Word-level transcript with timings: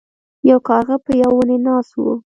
یو 0.49 0.57
کارغه 0.69 0.95
په 1.05 1.11
یو 1.21 1.31
ونې 1.37 1.57
ناست 1.65 1.93
و. 2.01 2.03